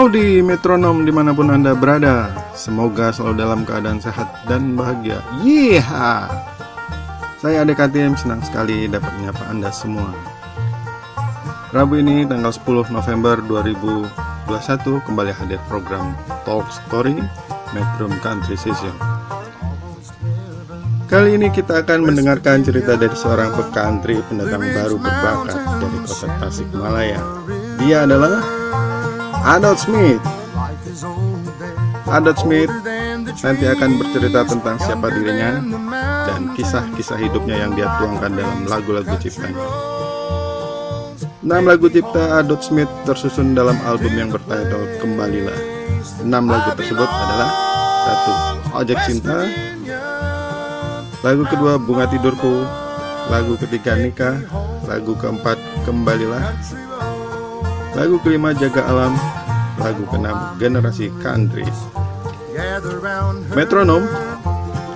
[0.00, 5.20] Howdy metronom di mana pun anda berada Semoga selalu dalam keadaan sehat dan bahagia.
[5.44, 6.24] Yeeha!
[7.36, 10.08] Saya Ade KTM senang sekali dapat menyapa anda semua.
[11.76, 16.16] Rabu ini tanggal 10 November 2021 Kembali hadir program
[16.48, 17.20] Talk Story
[17.76, 18.96] Metro Country Session.
[21.12, 27.20] Kali ini kita akan mendengarkan cerita dari seorang pekantri pendatang baru berbakat dari kota Tasikmalaya.
[27.84, 28.60] Dia adalah
[29.40, 30.20] Adot Smith.
[32.04, 32.72] Adot Smith
[33.40, 35.64] nanti akan bercerita tentang siapa dirinya
[36.28, 39.64] dan kisah-kisah hidupnya yang dia tuangkan dalam lagu-lagu ciptanya.
[41.40, 45.56] Enam lagu cipta Adot Smith tersusun dalam album yang bertitle Kembalilah.
[46.20, 47.50] Enam lagu tersebut adalah
[48.04, 48.32] satu
[48.76, 49.48] Ojek Cinta,
[51.24, 52.64] lagu kedua Bunga Tidurku,
[53.32, 54.36] lagu ketiga Nikah,
[54.84, 55.56] lagu keempat
[55.88, 56.52] Kembalilah,
[57.94, 59.14] Lagu kelima Jaga Alam.
[59.80, 61.64] Lagu keenam Generasi Country.
[63.54, 64.04] Metronom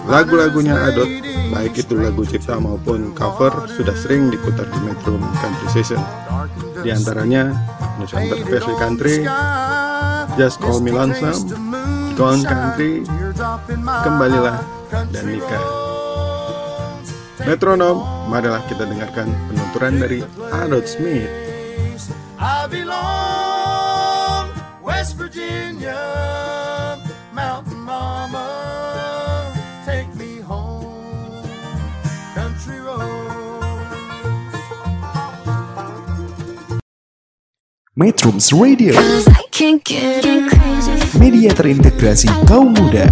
[0.05, 1.09] Lagu-lagunya Adot
[1.55, 6.03] Baik itu lagu cipta maupun cover Sudah sering diputar di Metro Country Session
[6.85, 7.57] Di antaranya
[7.97, 9.17] Nusantara Versi Country
[10.37, 11.57] Just Call Me Lonesome
[12.19, 13.07] Gone Country
[13.81, 14.61] Kembalilah
[15.09, 15.65] Dan Nikah.
[17.49, 17.97] Metronom
[18.29, 20.21] Marilah kita dengarkan penuturan dari
[20.53, 21.31] Adot Smith
[22.39, 24.51] I belong
[24.83, 25.97] West Virginia,
[27.33, 28.49] Mountain Mama.
[29.87, 31.47] Take me home,
[32.35, 34.03] country road.
[37.95, 38.99] Metrums Radio.
[41.15, 43.07] Media terintegrasi kaum muda.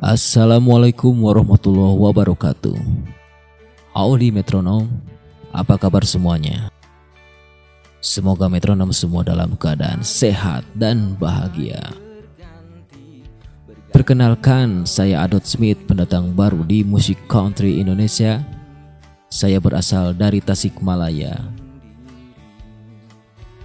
[0.00, 2.76] Assalamualaikum warahmatullahi wabarakatuh.
[3.94, 4.90] Howdy metronom,
[5.54, 6.66] apa kabar semuanya?
[8.02, 11.94] Semoga metronom semua dalam keadaan sehat dan bahagia.
[13.94, 18.42] Perkenalkan, saya Adot Smith, pendatang baru di musik country Indonesia.
[19.30, 21.38] Saya berasal dari Tasikmalaya.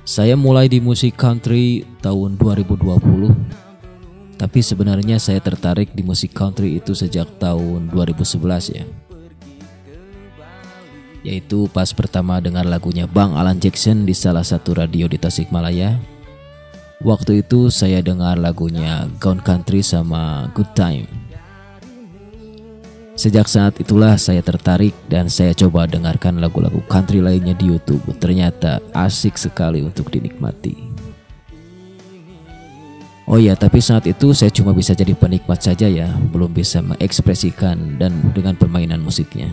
[0.06, 6.96] Saya mulai di musik country tahun 2020 tapi sebenarnya saya tertarik di musik country itu
[6.96, 8.85] sejak tahun 2011 ya.
[11.22, 16.00] Yaitu pas pertama dengar lagunya Bang Alan Jackson di salah satu radio di Tasikmalaya.
[17.00, 21.08] Waktu itu saya dengar lagunya Gone Country sama Good Time.
[23.19, 28.00] Sejak saat itulah saya tertarik dan saya coba dengarkan lagu-lagu country lainnya di YouTube.
[28.16, 30.79] Ternyata asik sekali untuk dinikmati.
[33.28, 38.00] Oh ya, tapi saat itu saya cuma bisa jadi penikmat saja ya, belum bisa mengekspresikan
[38.00, 39.52] dan dengan permainan musiknya.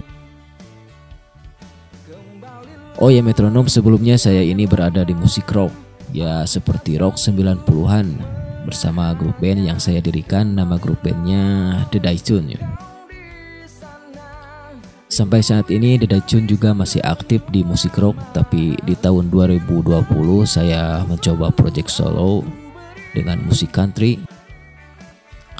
[2.97, 5.69] Oh ya metronom sebelumnya saya ini berada di musik rock,
[6.17, 8.17] ya seperti rock 90-an
[8.65, 12.61] bersama grup band yang saya dirikan nama grup bandnya The Daijun ya.
[15.13, 20.09] Sampai saat ini The Daijun juga masih aktif di musik rock tapi di tahun 2020
[20.49, 22.49] saya mencoba project solo
[23.13, 24.25] dengan musik country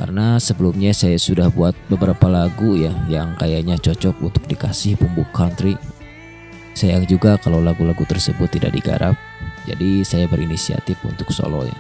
[0.01, 5.77] karena sebelumnya saya sudah buat beberapa lagu ya yang kayaknya cocok untuk dikasih bumbu country.
[6.77, 9.17] Sayang juga kalau lagu-lagu tersebut tidak digarap,
[9.65, 11.79] jadi saya berinisiatif untuk solo ya.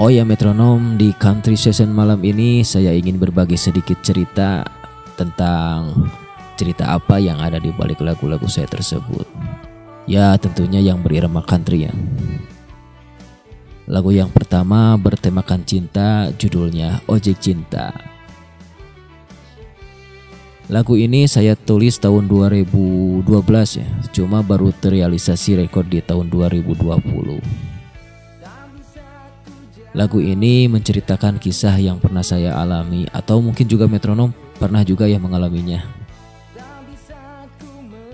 [0.00, 4.64] Oh ya metronom di country session malam ini saya ingin berbagi sedikit cerita
[5.20, 6.08] tentang
[6.56, 9.28] cerita apa yang ada di balik lagu-lagu saya tersebut.
[10.08, 11.92] Ya tentunya yang berirama country ya.
[13.84, 18.17] Lagu yang pertama bertemakan cinta, judulnya Ojek Cinta.
[20.68, 23.24] Lagu ini saya tulis tahun 2012
[23.80, 27.40] ya, cuma baru terrealisasi rekod di tahun 2020.
[29.96, 34.28] Lagu ini menceritakan kisah yang pernah saya alami atau mungkin juga metronom
[34.60, 35.80] pernah juga yang mengalaminya.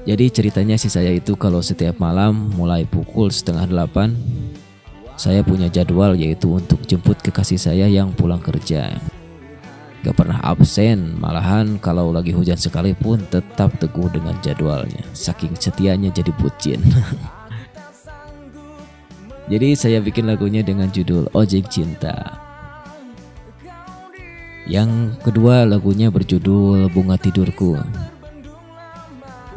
[0.06, 4.14] Jadi ceritanya sih saya itu kalau setiap malam mulai pukul setengah delapan
[5.18, 8.94] saya punya jadwal yaitu untuk jemput kekasih saya yang pulang kerja.
[10.04, 15.00] Gak pernah absen, malahan kalau lagi hujan sekalipun tetap teguh dengan jadwalnya.
[15.16, 16.84] Saking setianya jadi bucin.
[19.44, 22.32] Jadi saya bikin lagunya dengan judul Ojek Cinta.
[24.64, 27.76] Yang kedua lagunya berjudul Bunga Tidurku.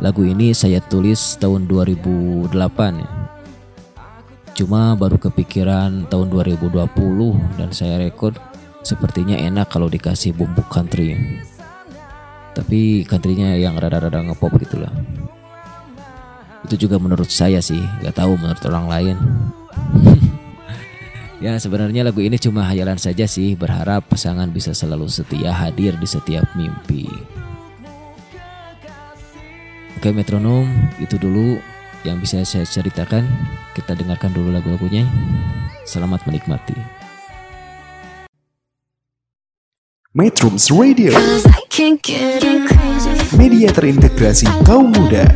[0.04, 2.52] Lagu ini saya tulis tahun 2008
[3.00, 3.10] ya.
[4.60, 6.84] Cuma baru kepikiran tahun 2020
[7.56, 8.36] dan saya rekod
[8.88, 11.20] sepertinya enak kalau dikasih bumbu country.
[12.56, 14.90] Tapi countrynya yang rada-rada ngepop gitu lah.
[16.64, 19.16] Itu juga menurut saya sih, gak tahu menurut orang lain.
[21.44, 26.08] ya sebenarnya lagu ini cuma hayalan saja sih, berharap pasangan bisa selalu setia hadir di
[26.08, 27.12] setiap mimpi.
[30.00, 30.66] Oke metronom,
[31.04, 31.60] itu dulu
[32.08, 33.28] yang bisa saya ceritakan.
[33.76, 35.06] Kita dengarkan dulu lagu-lagunya.
[35.86, 36.97] Selamat menikmati.
[40.18, 41.14] Metrums Radio,
[43.38, 45.30] media terintegrasi kaum muda.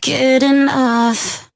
[0.00, 1.52] Get enough.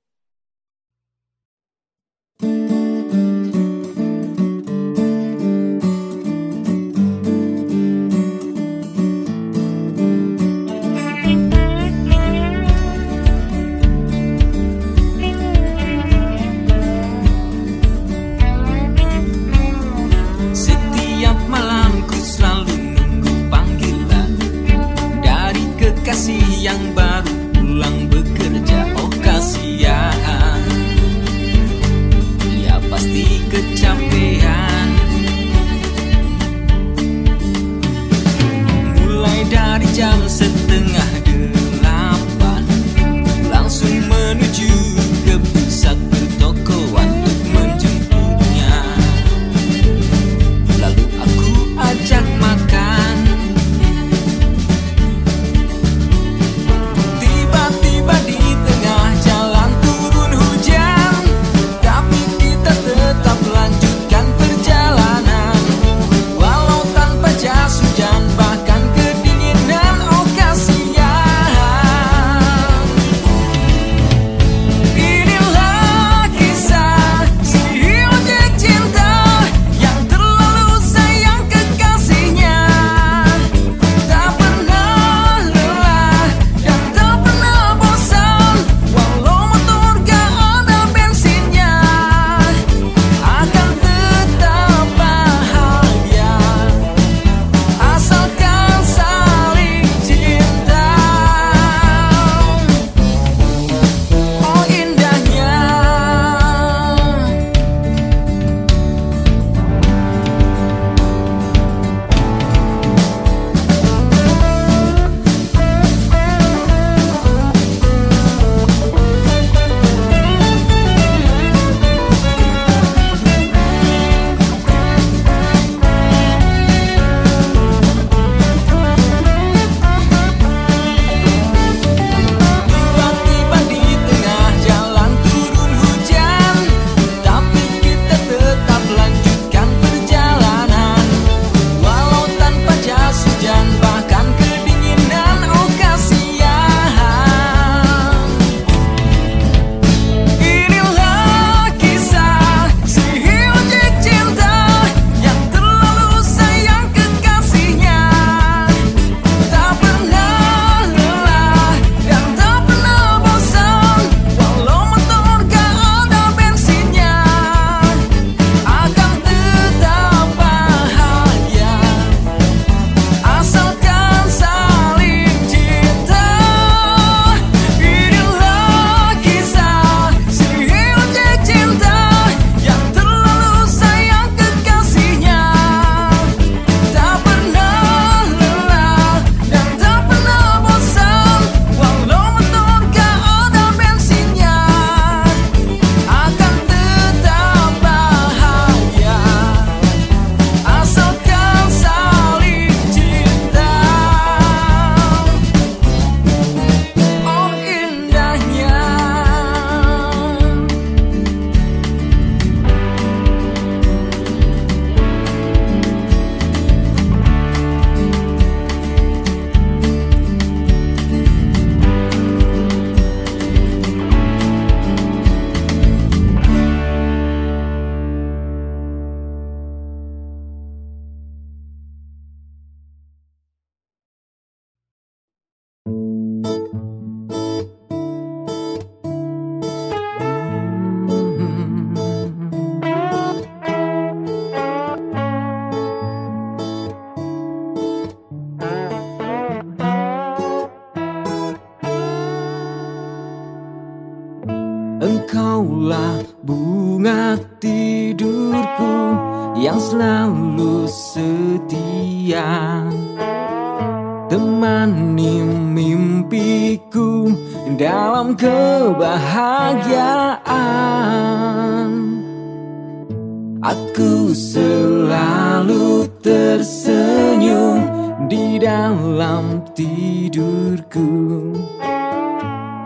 [39.50, 42.62] dari jam setengah delapan.
[43.50, 44.45] Langsung menuju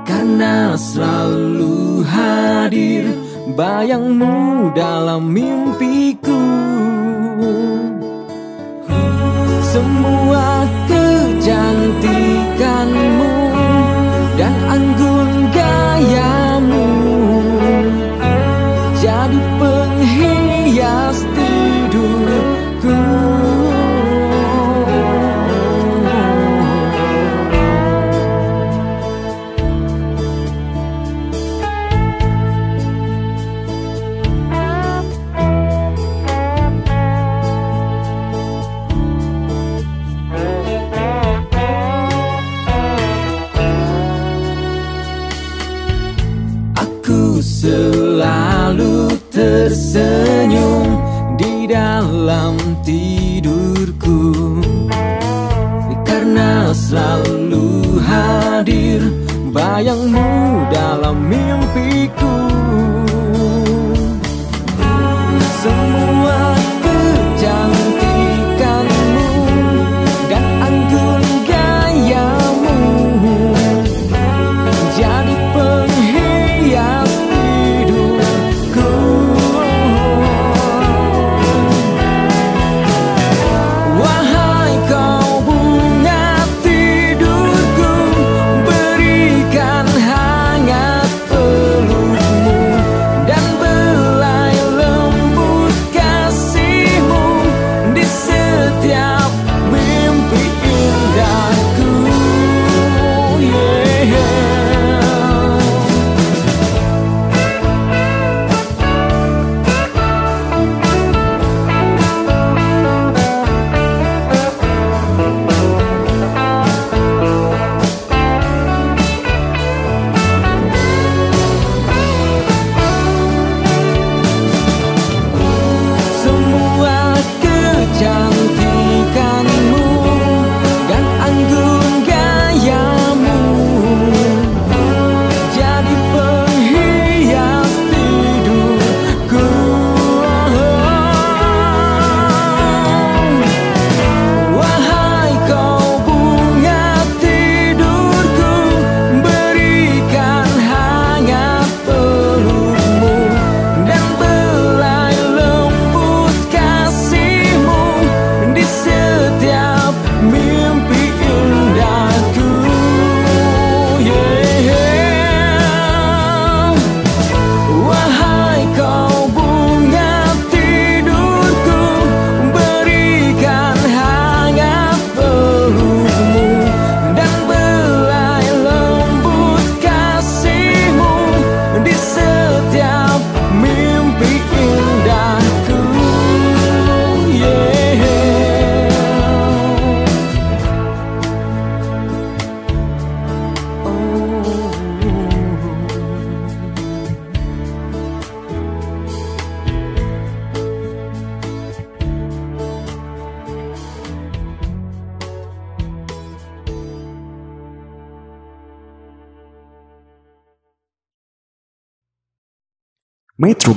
[0.02, 3.06] Karena selalu hadir
[3.54, 6.42] bayangmu dalam mimpiku.
[9.70, 13.30] Semua kecantikanmu
[14.34, 15.29] dan anggun
[59.52, 60.49] 把仰慕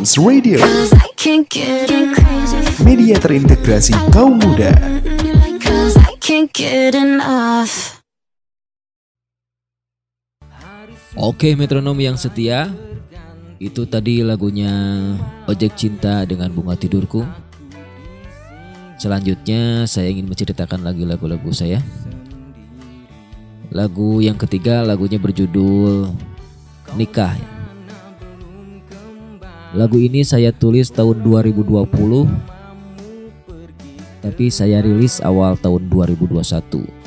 [0.03, 0.59] Metrums Radio,
[2.83, 4.75] media terintegrasi kaum muda.
[11.15, 12.67] Oke metronom yang setia.
[13.63, 14.75] Itu tadi lagunya
[15.47, 17.23] Ojek Cinta dengan Bunga Tidurku.
[18.99, 21.79] Selanjutnya saya ingin menceritakan lagi lagu-lagu saya.
[23.71, 26.11] Lagu yang ketiga lagunya berjudul
[26.99, 27.62] Nikah
[29.73, 31.65] Lagu ini saya tulis tahun 2020
[34.21, 37.01] Tapi saya rilis awal tahun 2021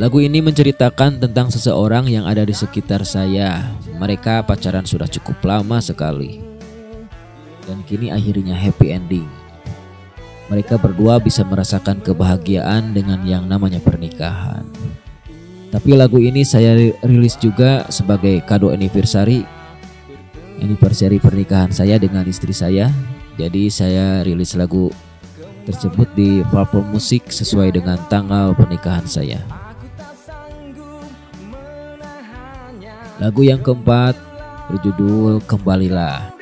[0.00, 3.68] Lagu ini menceritakan tentang seseorang yang ada di sekitar saya.
[4.00, 6.40] Mereka pacaran sudah cukup lama sekali.
[7.68, 9.28] Dan kini akhirnya happy ending.
[10.48, 14.64] Mereka berdua bisa merasakan kebahagiaan dengan yang namanya pernikahan.
[15.72, 19.40] Tapi lagu ini saya rilis juga sebagai kado anniversary
[20.60, 22.92] anniversary pernikahan saya dengan istri saya.
[23.40, 24.92] Jadi saya rilis lagu
[25.64, 29.40] tersebut di platform musik sesuai dengan tanggal pernikahan saya.
[33.16, 34.12] Lagu yang keempat
[34.68, 36.36] berjudul Kembalilah.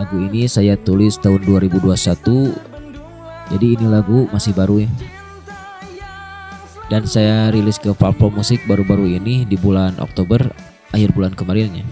[0.00, 2.56] Lagu ini saya tulis tahun 2021.
[3.52, 5.19] Jadi ini lagu masih baru ya
[6.90, 10.42] dan saya rilis ke platform musik baru-baru ini di bulan Oktober
[10.90, 11.86] akhir bulan kemarinnya.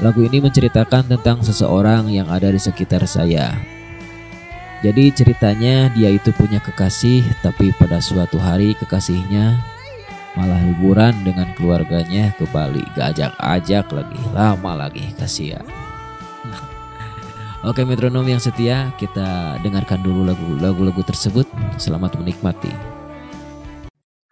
[0.00, 3.52] Lagu ini menceritakan tentang seseorang yang ada di sekitar saya.
[4.80, 9.60] Jadi ceritanya dia itu punya kekasih tapi pada suatu hari kekasihnya
[10.40, 12.80] malah liburan dengan keluarganya ke Bali.
[12.96, 15.68] Gak ajak-ajak lagi, lama lagi kasihan.
[17.60, 20.24] Oke metronom yang setia, kita dengarkan dulu
[20.56, 21.44] lagu-lagu tersebut.
[21.76, 22.99] Selamat menikmati.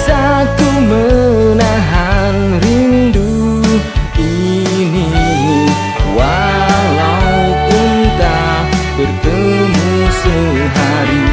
[0.00, 3.60] bisa ku menahan rindu
[4.16, 5.12] ini.
[6.16, 8.64] Walaupun tak
[8.96, 9.92] bertemu
[10.24, 11.28] sehari.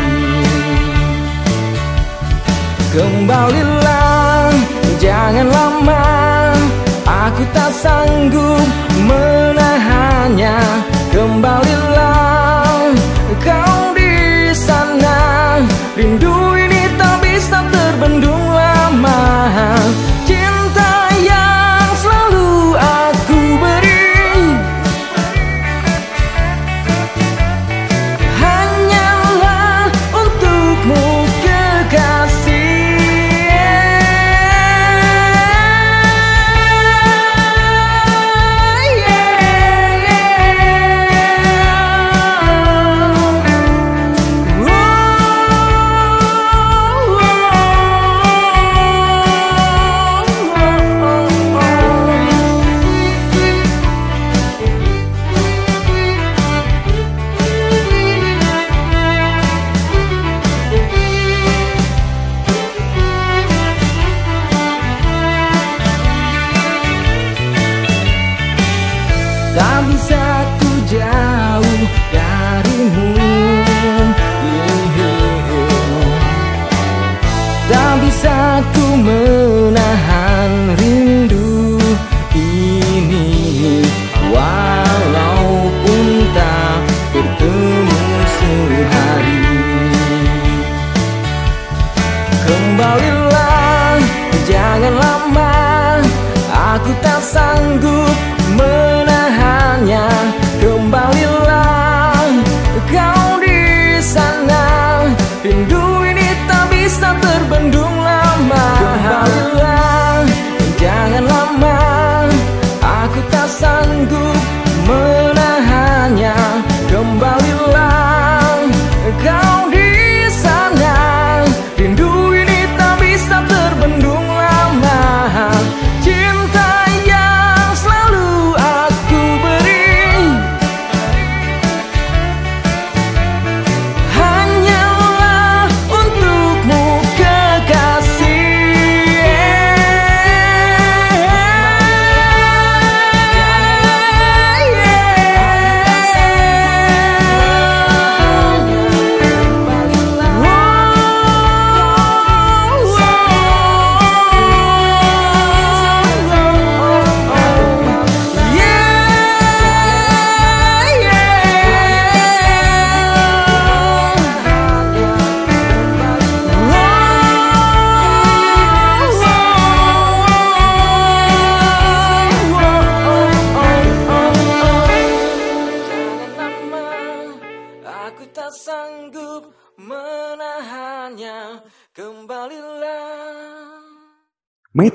[2.91, 4.51] Kembalilah,
[4.99, 6.03] jangan lama.
[7.07, 8.67] Aku tak sanggup
[9.07, 10.59] menahannya.
[11.15, 11.76] Kembalilah,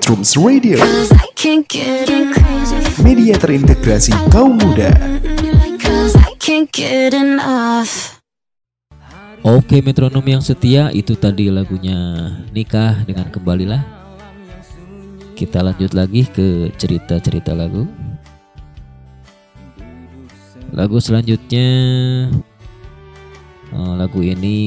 [0.03, 2.99] Metrums Radio, Cause I can't get enough.
[2.99, 4.91] media terintegrasi kaum muda.
[9.47, 11.95] Oke metronom yang setia itu tadi lagunya
[12.51, 13.79] Nikah dengan Kembalilah.
[15.39, 17.87] Kita lanjut lagi ke cerita-cerita lagu.
[20.75, 21.67] Lagu selanjutnya
[23.71, 24.59] eh, Lagu ini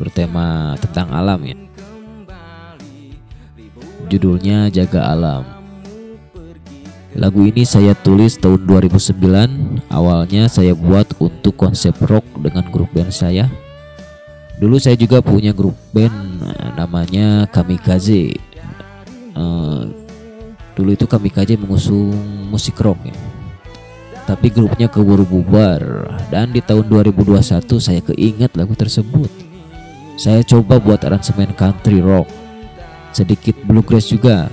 [0.00, 1.69] bertema tentang alam ya
[4.10, 5.46] Judulnya Jaga Alam
[7.14, 13.14] Lagu ini saya tulis tahun 2009 Awalnya saya buat untuk konsep rock dengan grup band
[13.14, 13.46] saya
[14.60, 18.36] Dulu saya juga punya grup band eh, namanya Kamikaze.
[19.32, 19.82] Eh,
[20.76, 22.12] dulu itu Kamikaze mengusung
[22.52, 23.16] musik rock ya.
[24.28, 27.40] Tapi grupnya keburu bubar dan di tahun 2021
[27.80, 29.32] saya keinget lagu tersebut.
[30.20, 32.28] Saya coba buat aransemen country rock,
[33.10, 34.50] sedikit bluegrass juga.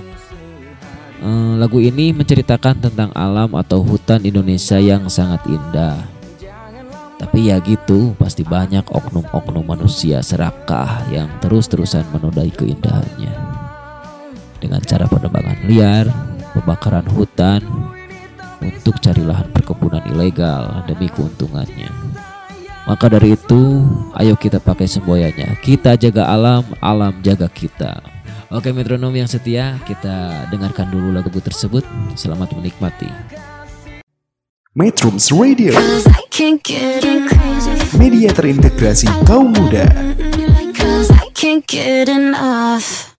[1.18, 5.98] Eh, lagu ini menceritakan tentang alam atau hutan Indonesia yang sangat indah.
[7.18, 13.34] Tapi ya gitu, pasti banyak oknum-oknum manusia serakah yang terus-terusan menodai keindahannya.
[14.62, 16.06] Dengan cara penebangan liar,
[16.54, 17.66] pembakaran hutan,
[18.62, 21.90] untuk cari lahan perkebunan ilegal demi keuntungannya.
[22.86, 23.84] Maka dari itu,
[24.16, 25.58] ayo kita pakai semboyannya.
[25.60, 28.17] Kita jaga alam, alam jaga kita.
[28.48, 31.84] Oke metronom yang setia, kita dengarkan dulu lagu tersebut.
[32.16, 33.04] Selamat menikmati.
[34.72, 35.76] Metrums Radio,
[38.00, 39.84] media terintegrasi kaum muda.
[40.72, 43.12] Cause I can't get enough.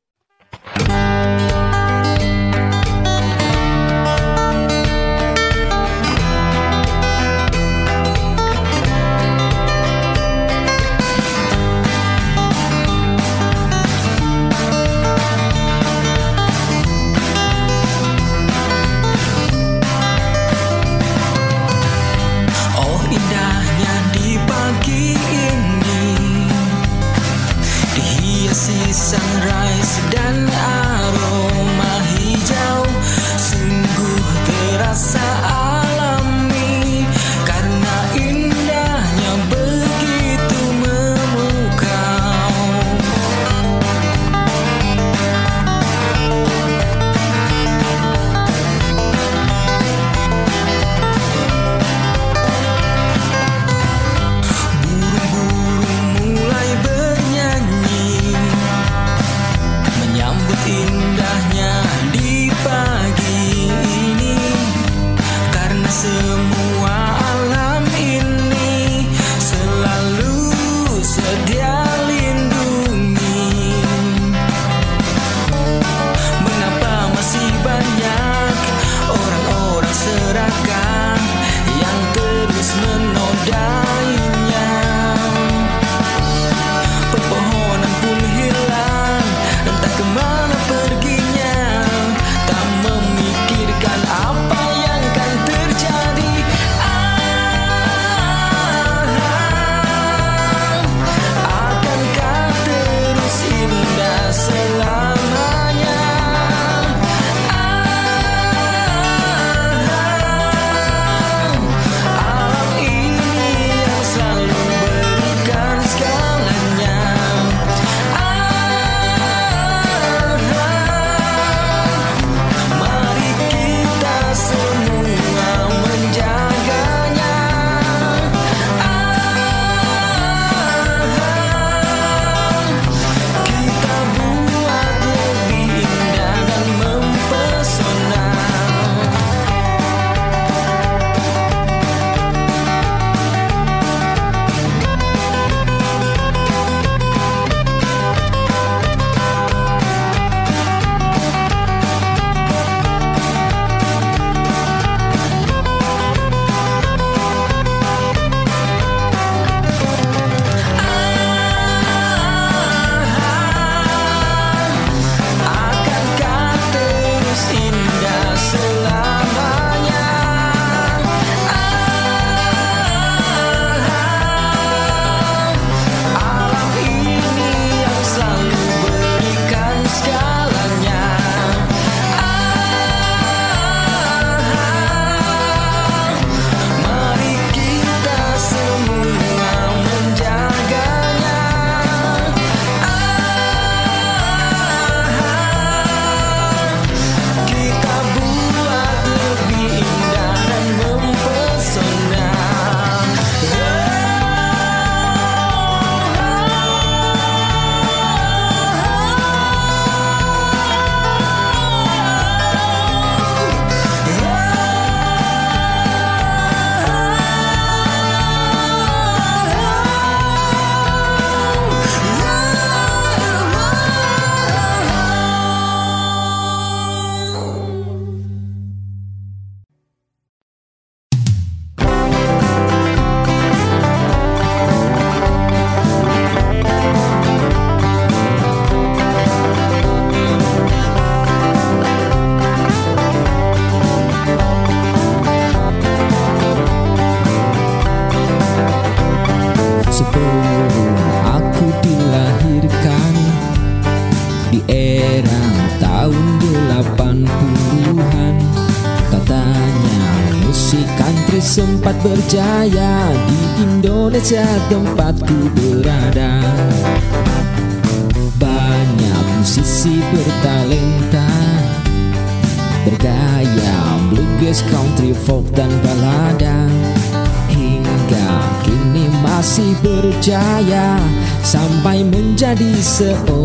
[282.99, 283.38] myself.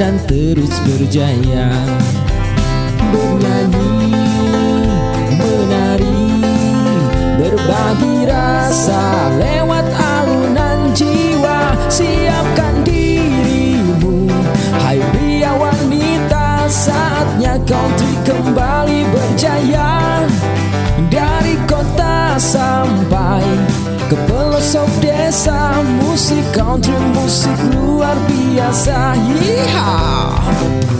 [0.00, 1.68] Dan terus berjaya.
[3.12, 4.16] Bernyanyi,
[5.36, 6.24] menari
[7.36, 11.76] Berbagi rasa lewat alunan jiwa.
[11.92, 14.24] Siapkan dirimu
[14.80, 20.24] Hai pria wanita Saatnya country kembali berjaya.
[21.12, 23.44] Dari kota sampai
[24.08, 29.14] ke pelosok desa Musik country, musik luar biasa criança.
[29.28, 30.99] Yeehaw!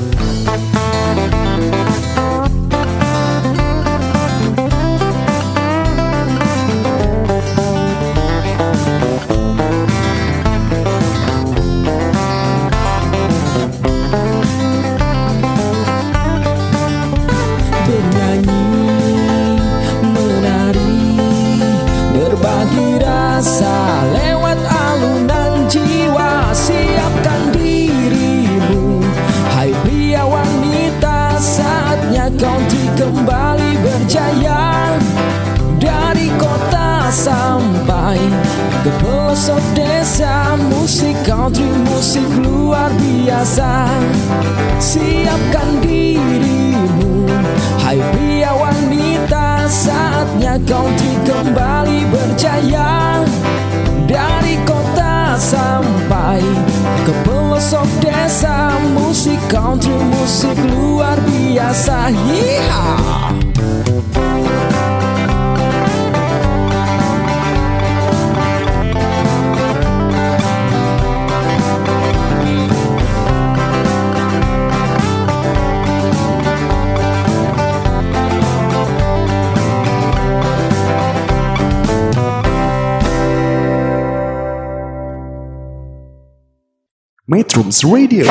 [87.60, 88.24] Metrums Radio,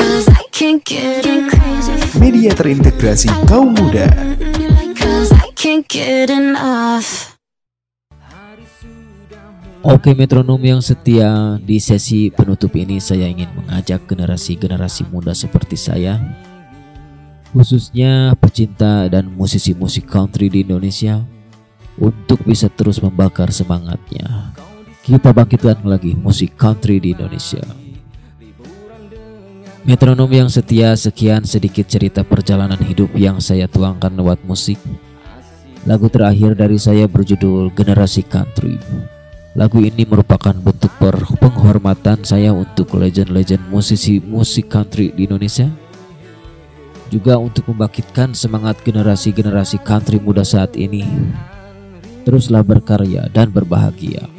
[2.18, 4.10] media terintegrasi kaum muda.
[9.86, 16.18] Oke metronom yang setia di sesi penutup ini saya ingin mengajak generasi-generasi muda seperti saya
[17.54, 21.22] khususnya pecinta dan musisi musik country di Indonesia
[22.02, 24.58] untuk bisa terus membakar semangatnya.
[25.06, 27.89] Kita bangkitkan lagi musik country di Indonesia.
[29.88, 34.76] Metronom yang setia sekian sedikit cerita perjalanan hidup yang saya tuangkan lewat musik.
[35.88, 38.76] Lagu terakhir dari saya berjudul Generasi Country.
[39.56, 40.92] Lagu ini merupakan bentuk
[41.40, 45.72] penghormatan saya untuk legend-legend musisi musik country di Indonesia.
[47.08, 51.02] Juga untuk membangkitkan semangat generasi-generasi country muda saat ini.
[52.28, 54.39] Teruslah berkarya dan berbahagia.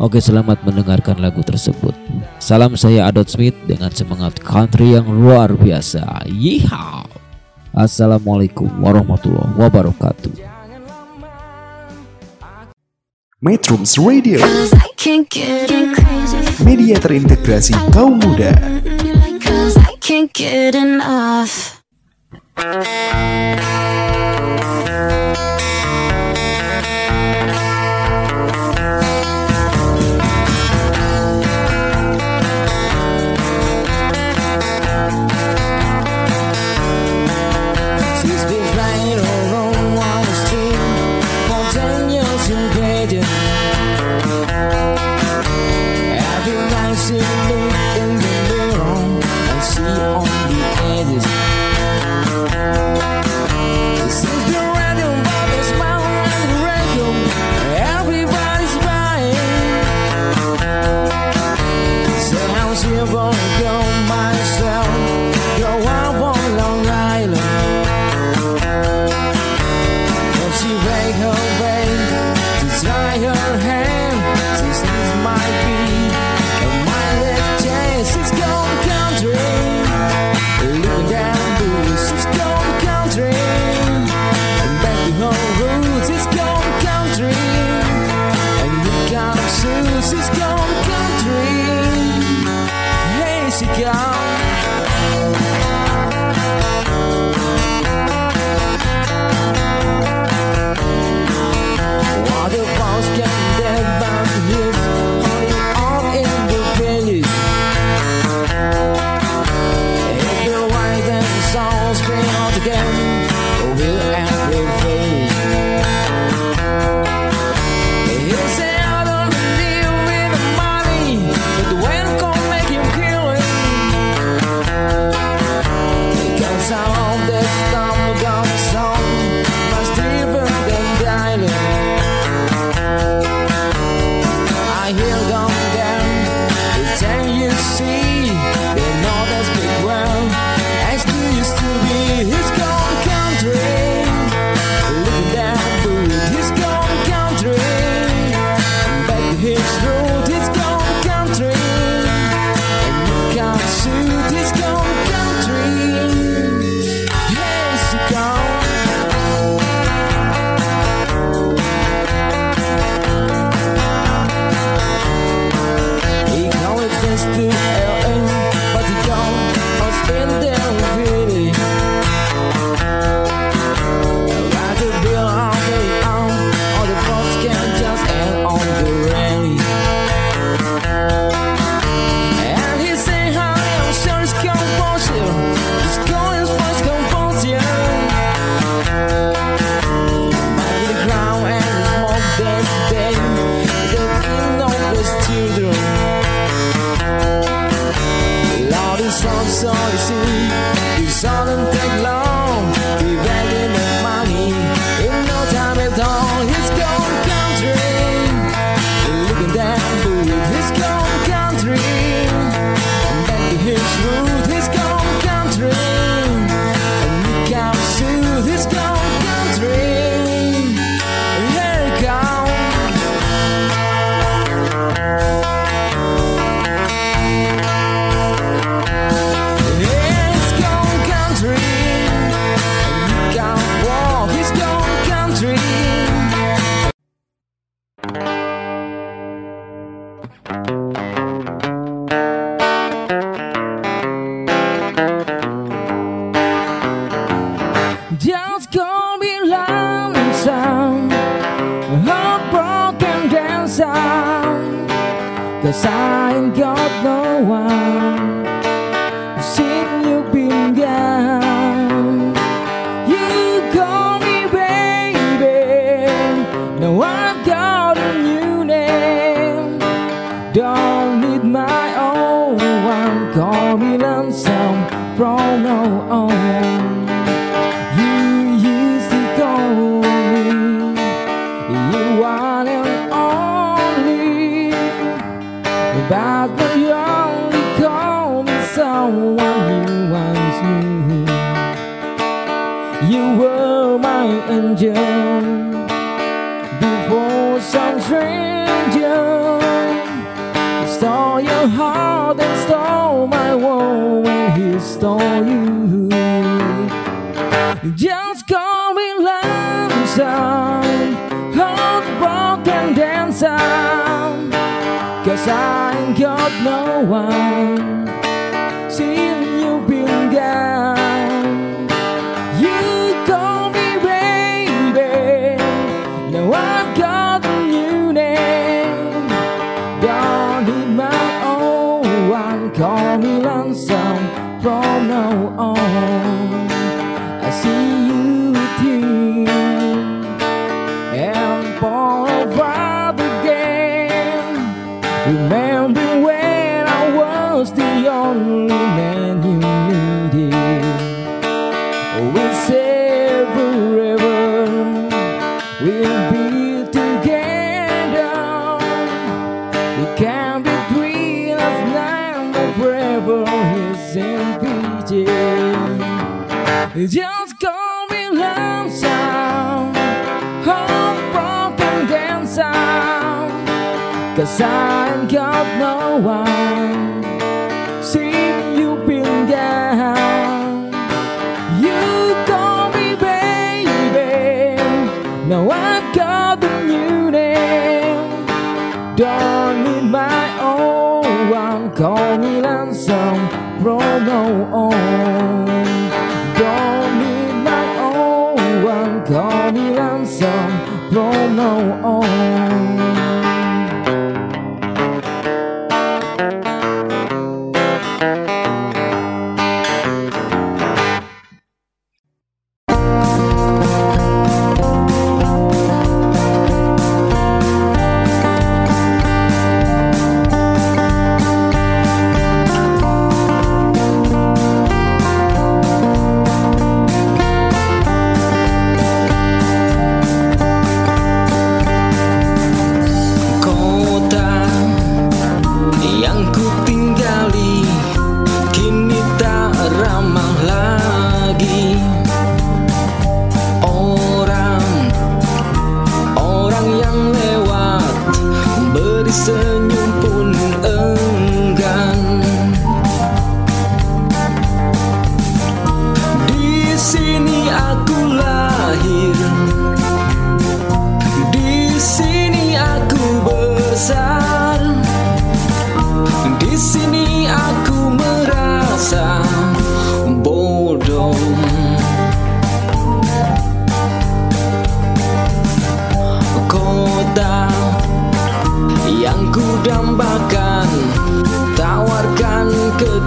[0.00, 1.92] Oke, selamat mendengarkan lagu tersebut.
[2.40, 6.24] Salam saya Adot Smith dengan semangat country yang luar biasa.
[6.24, 7.04] Yeehaw.
[7.76, 10.32] Assalamualaikum warahmatullahi wabarakatuh.
[13.44, 14.40] Metrums Radio,
[16.64, 18.56] media terintegrasi kaum muda.
[19.44, 21.84] Cause I can't get enough.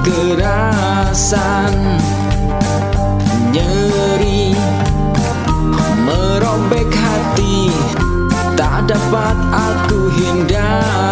[0.03, 1.73] kekerasan.
[3.55, 4.53] Nyeri
[6.03, 7.71] merobek hati.
[8.53, 11.02] Tak dapat aku hindar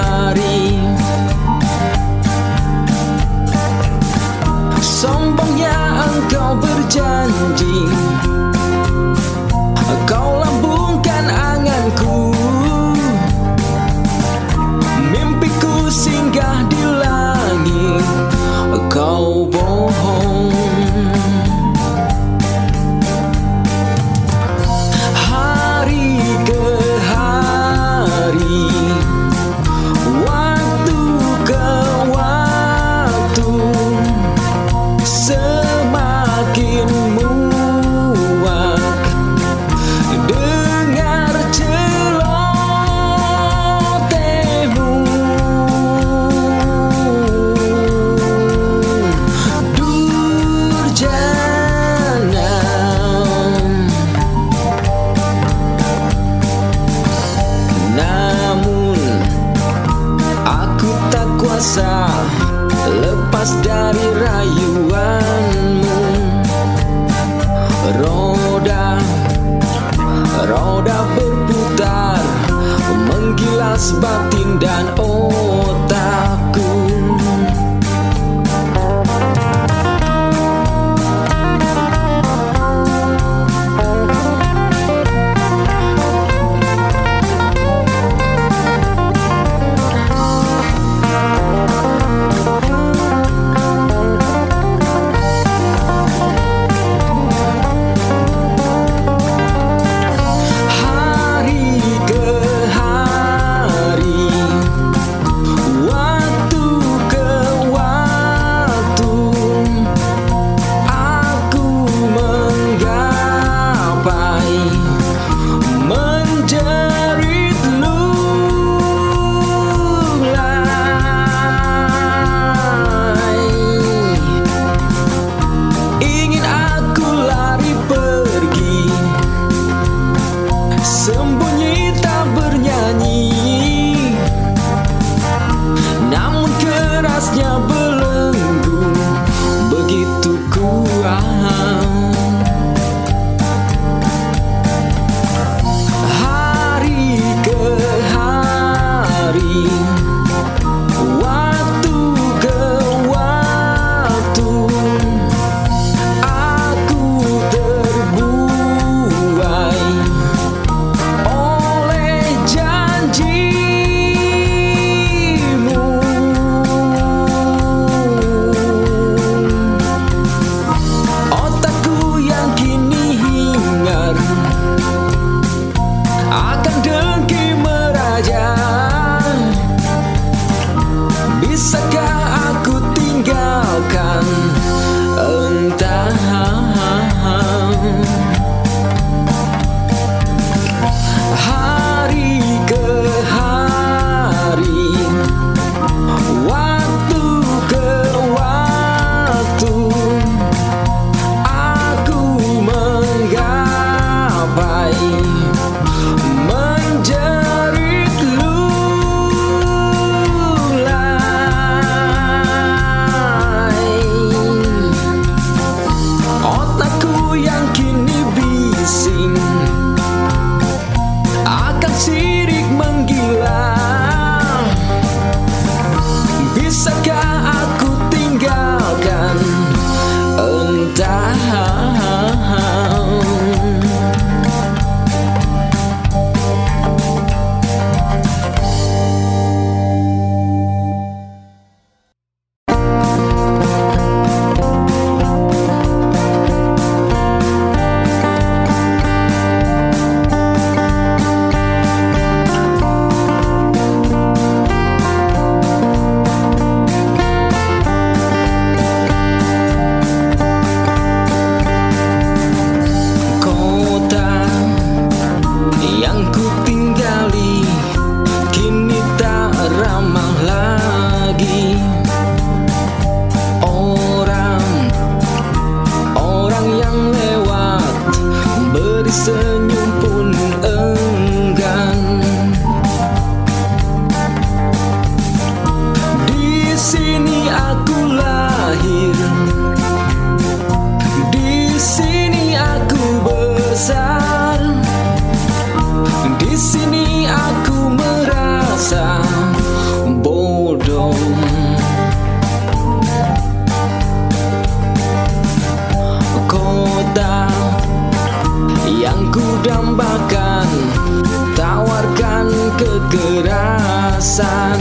[314.32, 314.81] sun.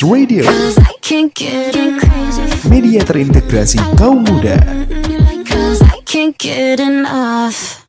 [0.00, 2.68] Metrums Radio, I can't get crazy.
[2.68, 4.56] media terintegrasi kaum muda.
[5.44, 7.86] Cause I can't get enough.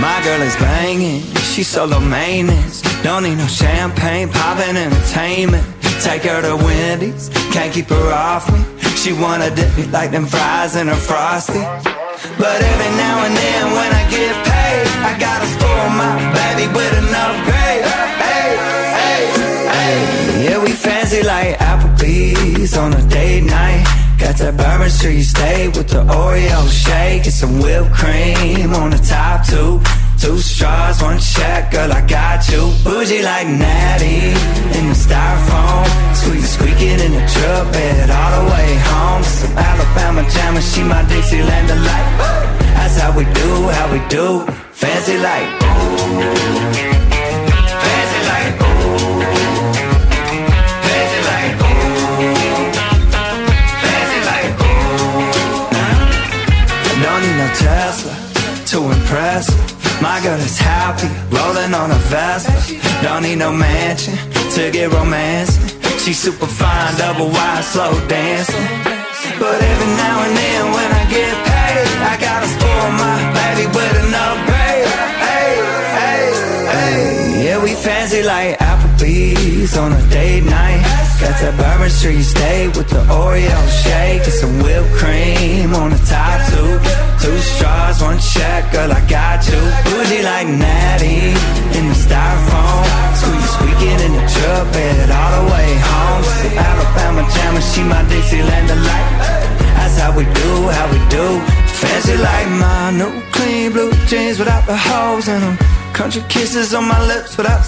[0.00, 1.22] My girl is banging,
[1.54, 2.82] she's solo maintenance.
[3.02, 5.64] Don't need no champagne, poppin' entertainment.
[6.02, 8.65] Take her to Wendy's, can't keep her off me.
[9.06, 11.62] She wanna dip me like them fries in her frosty.
[12.42, 16.92] But every now and then when I get paid, I gotta spoil my baby with
[16.98, 17.84] an upgrade.
[18.26, 18.48] Hey,
[18.98, 19.22] hey,
[19.70, 20.44] hey.
[20.44, 23.86] Yeah, we fancy like Applebee's on a date night.
[24.18, 28.98] Got that Bourbon Street steak with the Oreo shake and some whipped cream on the
[28.98, 29.80] top two.
[30.18, 32.72] Two straws, one check, girl, I got you.
[32.82, 34.32] Bougie like Natty
[34.78, 35.86] in the styrofoam.
[36.16, 39.22] Squeak squeaking in the truck bed all the way home.
[39.22, 42.08] Some Alabama jammer, she my Dixieland delight.
[42.74, 44.44] That's how we do, how we do.
[44.72, 45.48] Fancy like,
[47.84, 48.54] fancy like,
[50.86, 51.52] fancy like,
[53.82, 54.50] fancy like,
[56.82, 58.14] I don't need no Tesla
[58.66, 59.75] to impress.
[60.00, 62.52] My girl is happy, rolling on a Vespa.
[63.02, 64.14] Don't need no mansion
[64.54, 65.68] to get romancing.
[65.98, 68.66] She's super fine, double wide, slow dancing.
[69.40, 73.94] But every now and then when I get paid, I gotta spoil my baby with
[74.04, 74.86] an upgrade.
[75.26, 75.52] Hey,
[75.98, 76.24] hey,
[76.72, 77.44] hey.
[77.44, 80.95] Yeah, we fancy like Applebee's on a date night.
[81.16, 86.00] Got that Bourbon Street steak with the Oreo shake and some whipped cream on the
[86.04, 86.76] top two.
[87.24, 89.56] Two straws, one check, girl, I got you.
[89.88, 91.32] Bougie like Natty
[91.72, 92.84] in the styrofoam.
[93.16, 96.22] Squeak, squeaking in the truck bed all the way home.
[96.36, 99.08] Some Alabama jammer, she my Dixieland delight.
[99.80, 101.40] That's how we do, how we do.
[101.80, 105.56] Fancy like my new clean blue jeans without the holes in them.
[105.96, 107.64] Country kisses on my lips without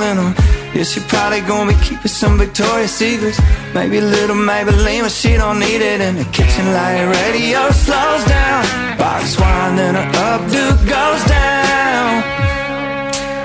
[0.00, 0.32] in them.
[0.74, 3.40] Yeah, she probably gonna be keeping some Victoria's Secrets.
[3.74, 7.02] Maybe a little Maybelline, but she don't need it in the kitchen light.
[7.02, 8.62] Radio slows down.
[8.96, 11.93] Box wine, then her updo goes down.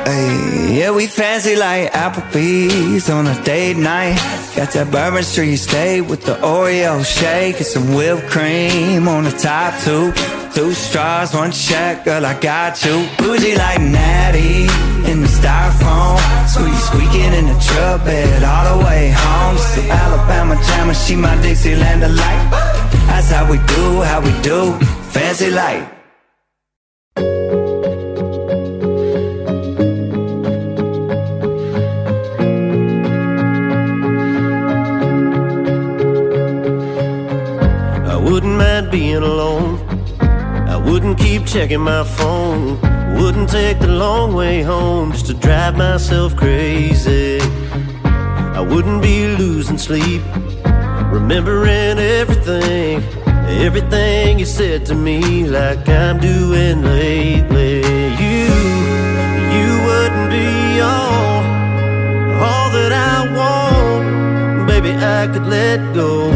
[0.10, 4.18] Hey, yeah, we fancy like Applebee's on a date night.
[4.56, 9.30] Got that Bourbon Street steak with the Oreo shake and some whipped cream on the
[9.30, 10.12] top two.
[10.56, 13.06] Two straws, one check, girl, I got you.
[13.20, 14.66] Bougie like Natty
[15.12, 16.18] in the styrofoam.
[16.54, 19.58] Squeak, squeaking in the truck bed all the way home.
[19.60, 22.50] Some Alabama jammer, she my Dixieland delight.
[23.10, 24.74] That's how we do, how we do.
[25.14, 25.86] Fancy like.
[38.88, 39.78] Being alone.
[40.68, 42.80] I wouldn't keep checking my phone.
[43.20, 47.40] Wouldn't take the long way home just to drive myself crazy.
[48.60, 50.22] I wouldn't be losing sleep,
[51.12, 53.04] remembering everything,
[53.68, 57.78] everything you said to me, like I'm doing lately.
[58.24, 58.48] You,
[59.56, 61.44] you wouldn't be all,
[62.46, 64.68] all that I want.
[64.68, 66.30] Baby, I could let go.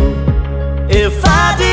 [0.89, 1.72] If I didn't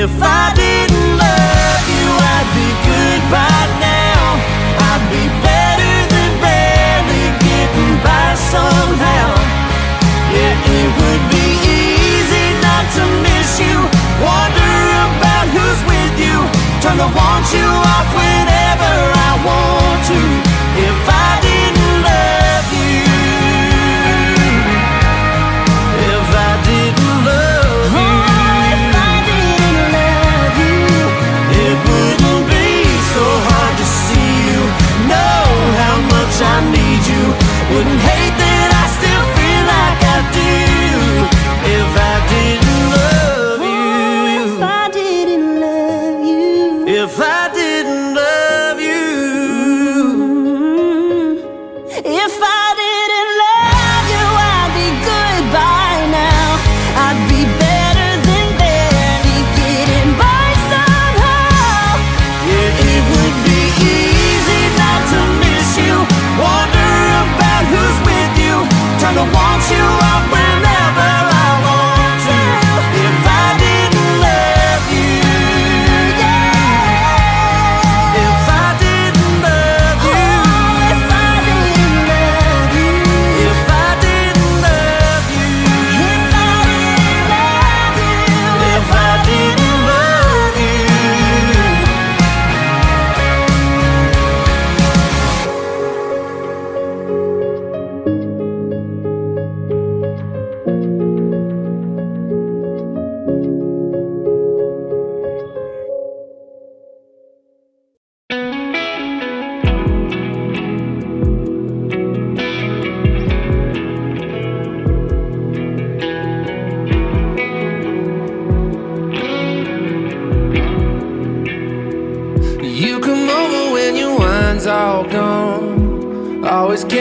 [0.00, 4.40] If I didn't love you, I'd be good by now.
[4.88, 9.28] I'd be better than barely getting by somehow.
[10.32, 13.76] Yeah, it would be easy not to miss you.
[14.24, 14.72] Wonder
[15.04, 16.48] about who's with you.
[16.80, 17.69] Turn the want you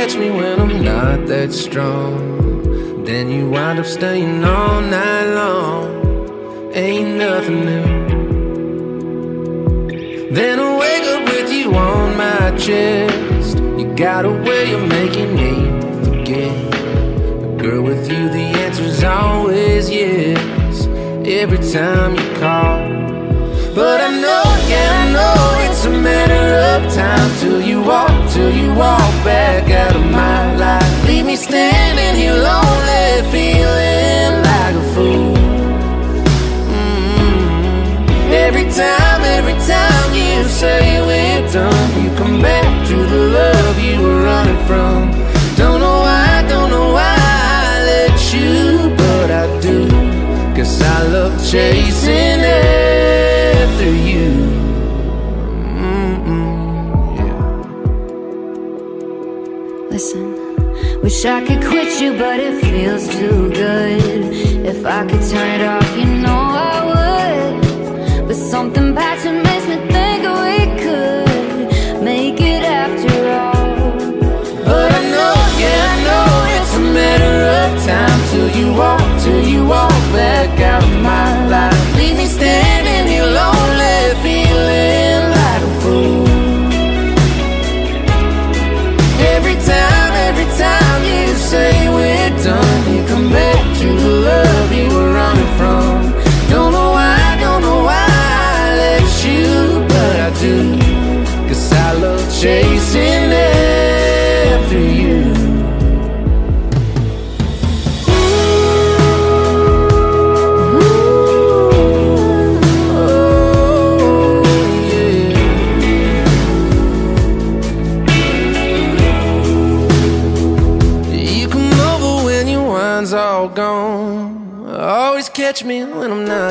[0.09, 3.03] catch me when I'm not that strong.
[3.03, 6.71] Then you wind up staying all night long.
[6.73, 7.99] Ain't nothing new.
[10.31, 13.59] Then I wake up with you on my chest.
[13.59, 15.53] You got a way of making me
[16.03, 16.55] forget.
[17.59, 20.87] Girl, with you, the answer's always yes.
[21.25, 22.79] Every time you call.
[23.75, 28.55] But I know, yeah, I know it's a matter of time till you walk, till
[28.61, 30.93] you walk back out of my life.
[31.07, 35.35] Leave me standing here lonely, feeling like a fool.
[36.75, 37.43] Mm.
[38.45, 43.95] Every time, every time you say we're done, you come back to the love you
[44.05, 44.97] were running from.
[45.61, 47.15] Don't know why, don't know why
[47.67, 48.51] I let you,
[49.01, 49.77] but I do.
[50.55, 52.88] Cause I love chasing after
[61.09, 64.01] wish I could quit you, but it feels too good.
[64.73, 66.41] If I could turn it off, you know
[66.71, 68.27] I would.
[68.27, 68.93] But something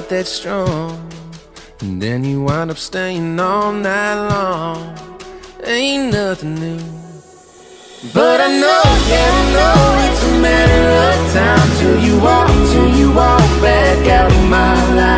[0.08, 1.10] that strong.
[1.80, 4.96] And then you wind up staying all night long.
[5.64, 6.80] Ain't nothing new.
[8.14, 12.90] But I know, yeah, I know it's a matter of time till you walk, till
[12.96, 15.17] you walk back out of my life.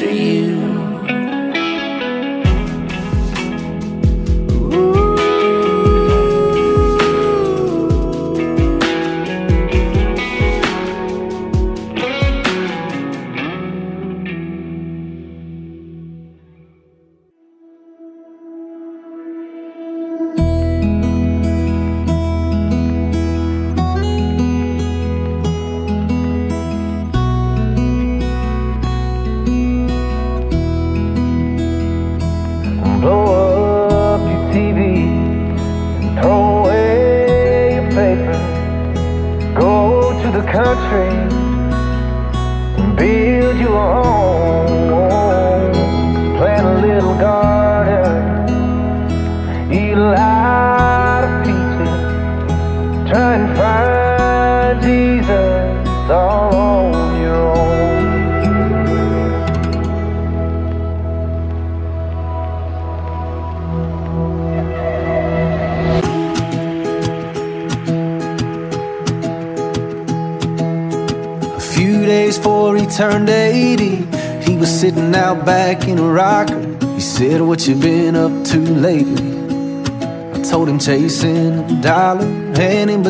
[0.00, 0.31] You.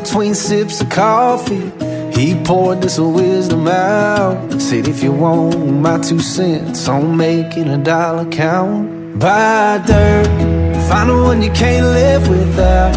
[0.03, 1.71] Between sips of coffee,
[2.13, 4.61] he poured this wisdom out.
[4.61, 10.27] Said, If you want my two cents on making a dollar count, buy dirt,
[10.89, 12.95] find the one you can't live without.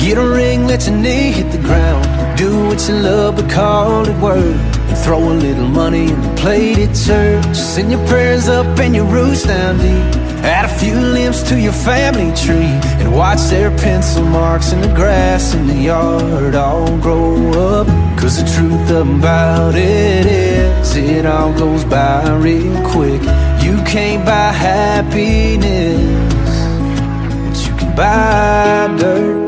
[0.00, 2.04] Get a ring, let your knee hit the ground.
[2.36, 4.60] Do what you love, but call it work.
[4.88, 7.56] And throw a little money in the plate at church.
[7.56, 10.22] Send your prayers up and your roots down deep.
[10.42, 12.91] Add a few limbs to your family tree.
[13.02, 17.88] And watch their pencil marks in the grass in the yard all grow up.
[18.16, 23.20] Cause the truth about it is, it all goes by real quick.
[23.64, 25.98] You can't buy happiness,
[27.48, 29.42] but you can buy dirt.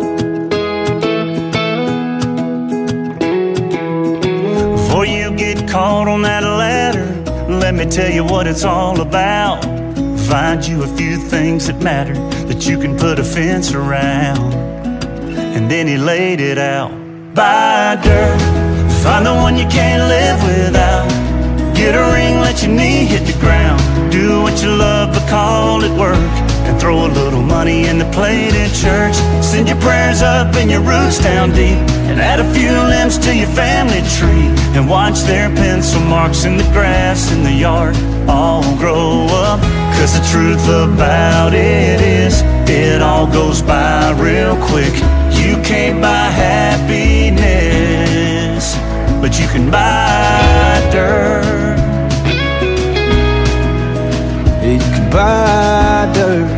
[4.77, 7.15] Before you get caught on that ladder.
[7.49, 9.64] Let me tell you what it's all about.
[10.29, 12.15] Find you a few things that matter
[12.49, 14.55] that you can put a fence around.
[15.55, 16.91] And then he laid it out.
[17.35, 18.41] Buy dirt,
[19.03, 21.09] find the one you can't live without.
[21.77, 23.81] Get a ring, let your knee hit the ground.
[24.11, 26.33] Do what you love, but call it work.
[26.67, 29.17] And throw a little money in the plate at church.
[29.45, 31.79] Send your prayers up and your roots down deep.
[32.09, 34.49] And add a few limbs to your family tree.
[34.75, 37.95] And watch their pencil marks in the grass in the yard
[38.29, 39.84] all grow up.
[39.97, 44.93] Cause the truth about it is, it all goes by real quick.
[45.33, 47.45] You can't buy happiness,
[49.21, 51.79] but you can buy dirt.
[54.63, 56.49] You can buy dirt.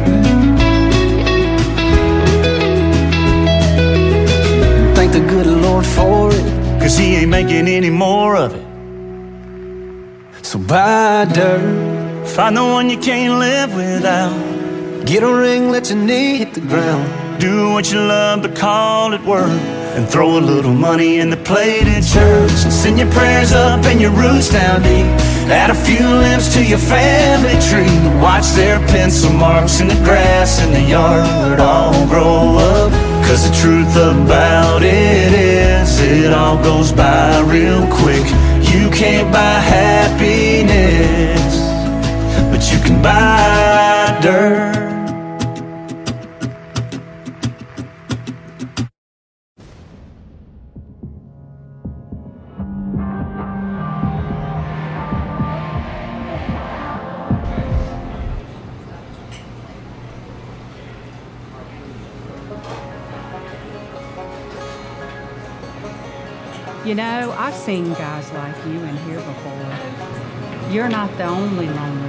[4.97, 6.45] Thank the good Lord for it.
[6.81, 8.65] Cause he ain't making any more of it.
[10.45, 11.96] So buy dirt.
[12.35, 15.07] Find the one you can't live without.
[15.07, 17.41] Get a ring, let your knee hit the ground.
[17.41, 19.61] Do what you love, but call it work.
[19.97, 22.65] And throw a little money in the plate at church.
[22.65, 25.07] And send your prayers up and your roots down deep.
[25.49, 28.21] Add a few limbs to your family tree.
[28.21, 32.91] Watch their pencil marks in the grass in the yard all grow up.
[33.27, 38.27] Cause the truth about it is, it all goes by real quick.
[38.73, 41.46] You can't buy happiness,
[44.23, 44.77] dirt.
[66.85, 70.73] You know, I've seen guys like you in here before.
[70.73, 72.06] You're not the only lonely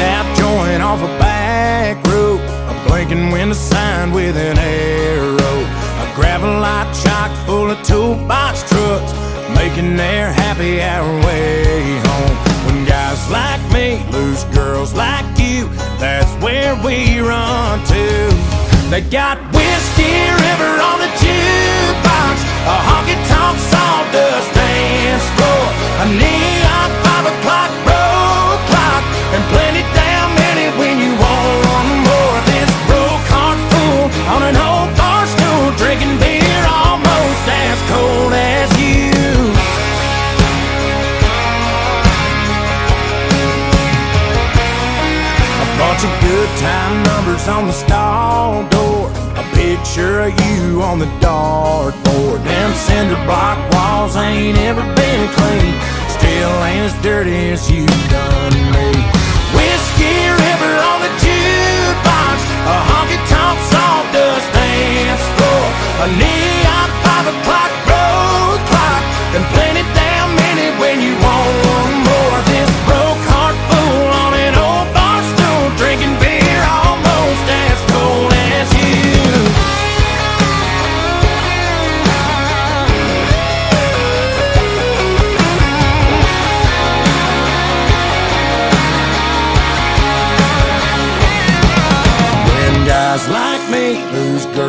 [0.00, 2.40] out joint off a back road.
[2.70, 5.58] A blinking window sign with an arrow.
[6.04, 9.12] A gravel lot chock full of toolbox trucks.
[9.54, 12.36] Making their happy hour way home.
[12.66, 15.68] When guys like me lose girls like you,
[15.98, 18.58] that's where we run to.
[18.90, 23.27] They got Whiskey River on the jukebox, a honky
[50.88, 52.42] on the dartboard.
[52.44, 55.74] Them cinder block walls ain't ever been clean.
[56.16, 58.88] Still ain't as dirty as you done me.
[59.52, 62.36] Whiskey River on the jukebox.
[62.72, 65.64] A honky tonk sawdust dance floor.
[66.04, 66.08] A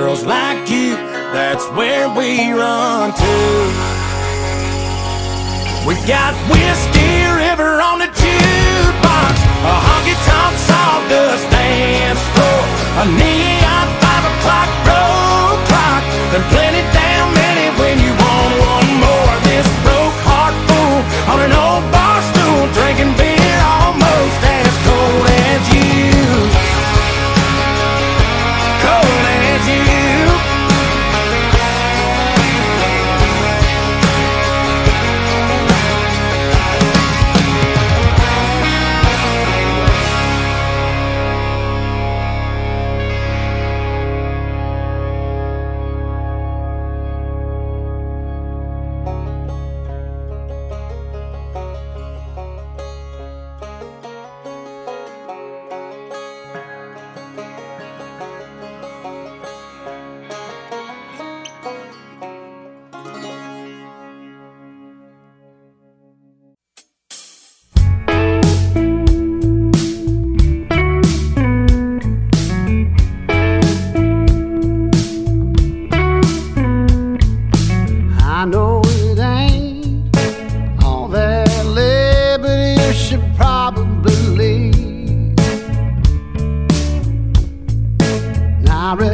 [0.10, 0.96] girls like you,
[1.38, 3.36] that's where we run to.
[5.86, 9.36] We got Whiskey River on the jukebox,
[9.70, 12.62] a honky tonk sawdust dance floor,
[13.02, 16.04] a neon five o'clock road clock,
[16.34, 19.34] and plenty damn many when you want one more.
[19.46, 21.00] This broke heart fool
[21.34, 23.29] on an old bar stool, drinking beer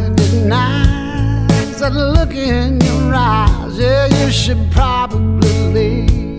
[0.08, 3.80] Recognize that look in your eyes.
[3.80, 6.35] Yeah, you should probably leave.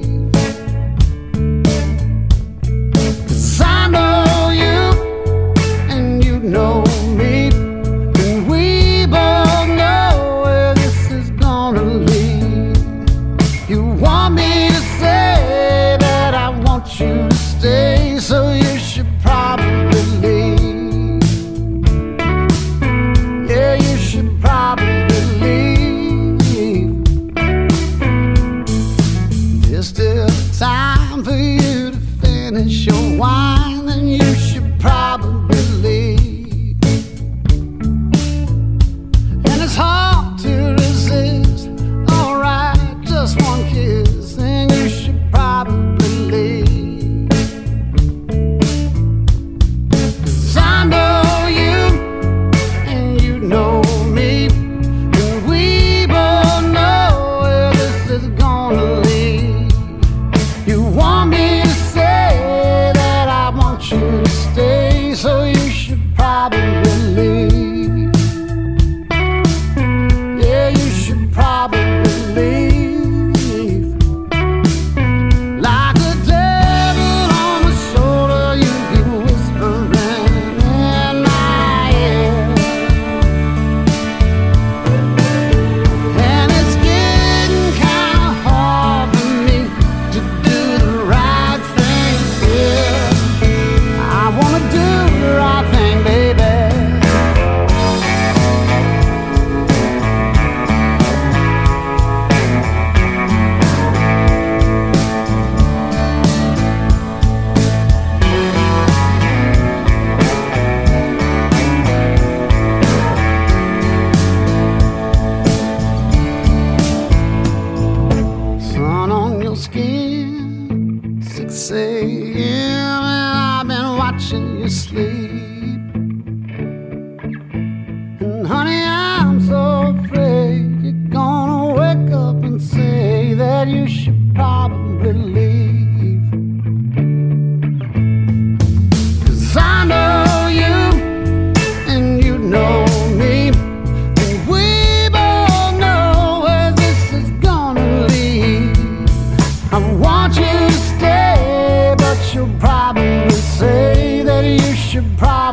[154.43, 155.46] That you should probably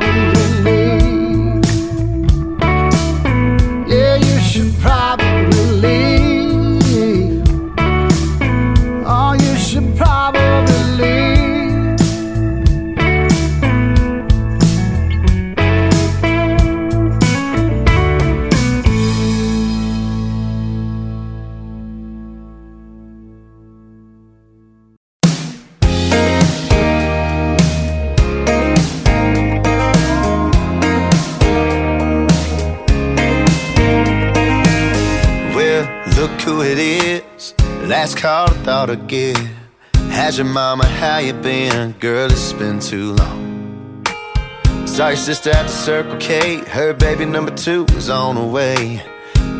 [45.16, 46.58] Saw sister at the Circle K.
[46.58, 49.00] Her baby number two was on the way.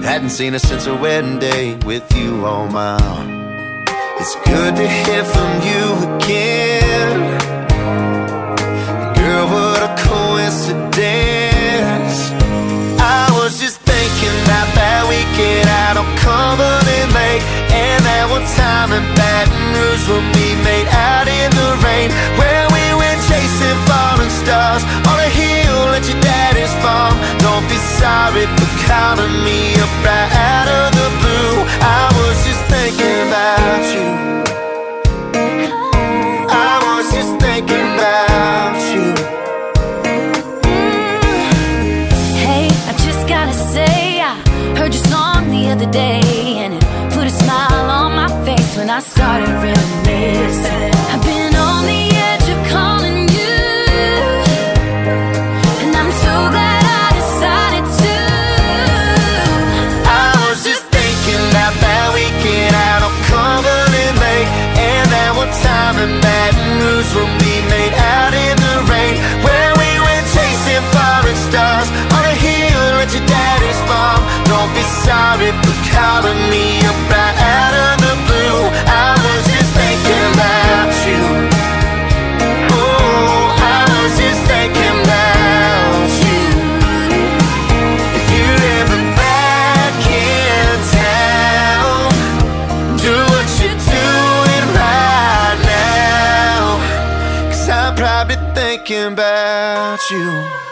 [0.02, 2.98] Hadn't seen her since her wedding day with you on my.
[4.20, 5.84] It's good to hear from you
[6.16, 7.20] again.
[9.14, 10.98] Girl, what a coincidence.
[12.98, 18.90] I was just thinking about that weekend out on Cumberland Lake And that one time
[18.90, 22.10] in Baton Rouge when we made out in the rain
[22.40, 22.63] Where
[26.84, 27.16] farm
[27.46, 31.56] Don't be sorry for calling me up right out of the blue.
[32.00, 34.08] I was just thinking about you.
[36.70, 39.06] I was just thinking about you.
[42.46, 44.34] Hey, I just gotta say, I
[44.78, 46.22] heard your song the other day,
[46.64, 46.84] and it
[47.16, 50.92] put a smile on my face when I started reminiscing.
[51.12, 52.13] I've been on the
[67.14, 69.16] Rouge when made out in the rain
[69.46, 74.82] Where we went chasing foreign stars on a hill at your daddy's farm Don't be
[75.06, 76.93] sorry for calling me
[100.12, 100.63] you.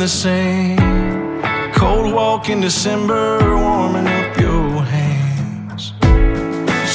[0.00, 0.78] the same.
[1.74, 5.92] Cold walk in December, warming up your hands.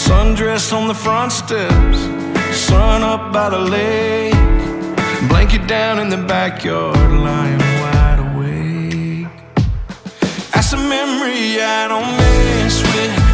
[0.07, 1.99] Sundress on the front steps,
[2.67, 4.33] sun up by the lake.
[5.29, 9.27] Blanket down in the backyard, lying wide awake.
[10.51, 13.24] That's a memory I don't miss with.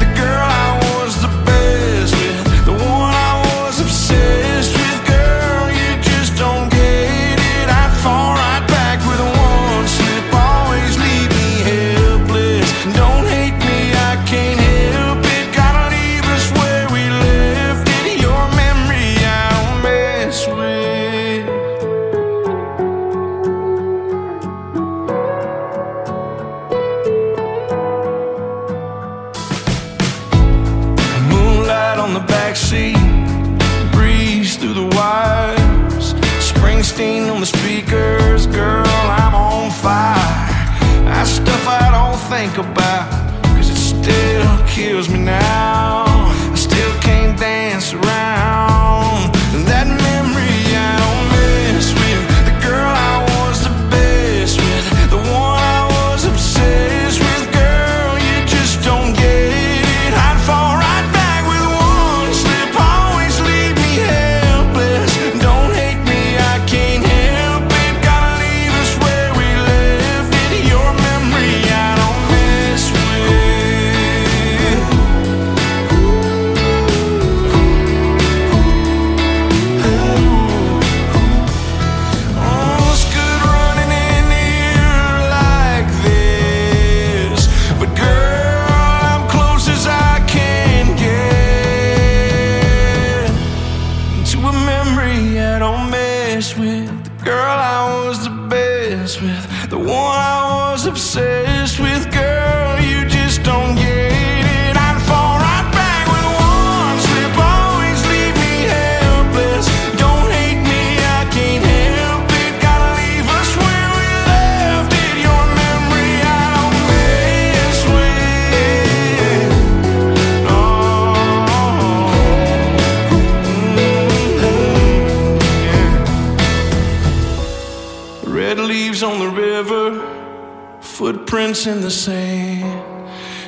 [131.81, 132.61] the same.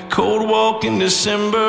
[0.09, 1.62] Cold walk in December.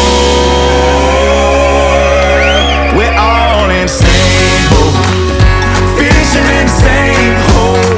[2.95, 4.95] We're all in the same boat,
[5.99, 7.91] fishing in the same hole.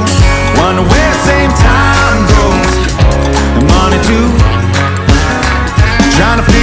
[0.57, 2.73] Wonder where the same time goes.
[3.69, 4.27] Money too,
[6.17, 6.62] trying to.